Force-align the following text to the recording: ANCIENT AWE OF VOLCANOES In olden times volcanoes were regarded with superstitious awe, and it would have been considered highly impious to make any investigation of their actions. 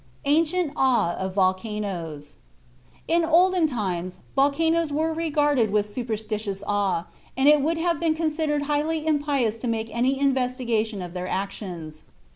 ANCIENT 0.25 0.73
AWE 0.75 1.13
OF 1.19 1.35
VOLCANOES 1.35 2.37
In 3.07 3.23
olden 3.23 3.67
times 3.67 4.17
volcanoes 4.35 4.91
were 4.91 5.13
regarded 5.13 5.69
with 5.69 5.85
superstitious 5.85 6.63
awe, 6.65 7.05
and 7.37 7.47
it 7.47 7.61
would 7.61 7.77
have 7.77 7.99
been 7.99 8.15
considered 8.15 8.63
highly 8.63 9.05
impious 9.05 9.59
to 9.59 9.67
make 9.67 9.95
any 9.95 10.19
investigation 10.19 11.03
of 11.03 11.13
their 11.13 11.27
actions. 11.27 12.05